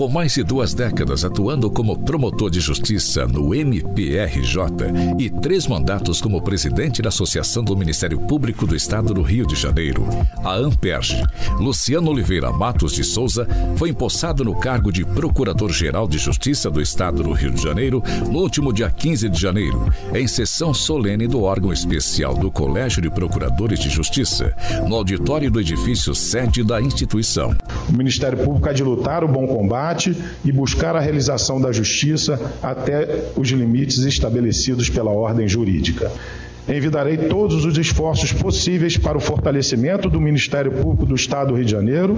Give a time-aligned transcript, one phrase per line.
[0.00, 4.62] Com mais de duas décadas atuando como promotor de justiça no MPRJ
[5.18, 9.54] e três mandatos como presidente da Associação do Ministério Público do Estado do Rio de
[9.54, 10.08] Janeiro,
[10.42, 11.22] a AMPERJ,
[11.58, 17.22] Luciano Oliveira Matos de Souza foi empossado no cargo de Procurador-Geral de Justiça do Estado
[17.22, 21.74] do Rio de Janeiro no último dia 15 de janeiro, em sessão solene do órgão
[21.74, 24.56] especial do Colégio de Procuradores de Justiça,
[24.88, 27.54] no auditório do edifício sede da instituição.
[27.86, 29.89] O Ministério Público há de lutar o bom combate
[30.44, 36.10] e buscar a realização da justiça até os limites estabelecidos pela ordem jurídica.
[36.68, 41.64] Envidarei todos os esforços possíveis para o fortalecimento do Ministério Público do Estado do Rio
[41.64, 42.16] de Janeiro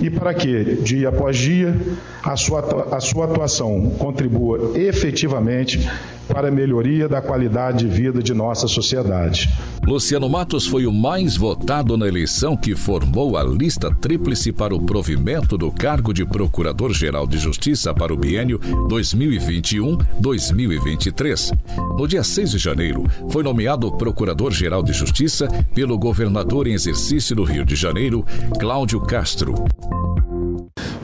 [0.00, 1.76] e para que, dia após dia,
[2.22, 5.86] a sua, a sua atuação contribua efetivamente
[6.32, 9.50] para a melhoria da qualidade de vida de nossa sociedade.
[9.86, 14.82] Luciano Matos foi o mais votado na eleição que formou a lista tríplice para o
[14.82, 21.50] provimento do cargo de Procurador-Geral de Justiça para o biênio 2021-2023.
[21.98, 27.42] No dia 6 de janeiro, foi nomeado Procurador-Geral de Justiça pelo governador em exercício do
[27.42, 28.24] Rio de Janeiro,
[28.58, 29.54] Cláudio Castro.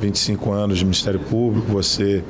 [0.00, 2.22] 25 anos de Ministério Público, você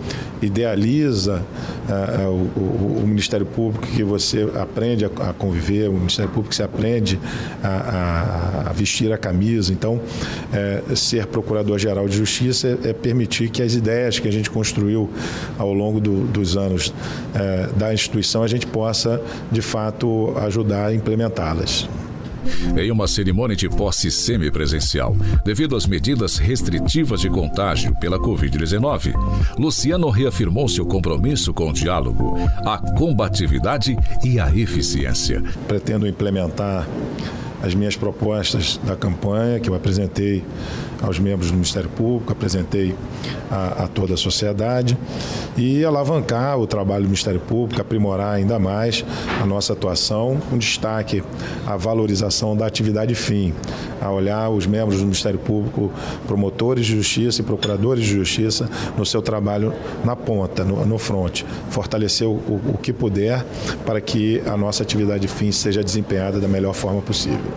[0.45, 1.43] idealiza
[1.89, 6.57] uh, o, o, Ministério Público, que você aprende a, a, conviver, o Ministério Público que
[6.57, 7.19] você aprende
[7.63, 9.73] a, a, a vestir a camisa.
[9.73, 10.01] Então,
[10.53, 15.11] é, ser Procurador-Geral de Justiça é, é, permitir que as ideias que a gente construiu
[15.59, 16.93] ao longo do, dos anos
[17.35, 21.89] é, da instituição, a gente possa, de fato, ajudar a implementá-las
[22.77, 29.13] em uma cerimônia de posse semipresencial, devido às medidas restritivas de contágio pela Covid-19.
[29.59, 35.43] Luciano reafirmou seu compromisso com o diálogo, a combatividade e a eficiência.
[35.67, 36.87] Pretendo implementar
[37.63, 40.45] as minhas propostas da campanha que eu apresentei
[41.01, 42.95] aos membros do Ministério Público, apresentei
[43.51, 44.97] a, a, toda a sociedade
[45.57, 49.05] e alavancar o trabalho do Ministério Público, aprimorar ainda mais
[49.41, 51.23] a nossa atuação, com destaque
[51.67, 53.55] à valorização da atividade fim,
[54.01, 55.93] a olhar os membros do Ministério Público,
[56.27, 59.73] promotores de justiça e procuradores de justiça no seu trabalho
[60.05, 63.45] na ponta, no, no fronte, fortalecer o, o que puder
[63.87, 67.55] para que a nossa atividade fim seja desempenhada da melhor forma possível.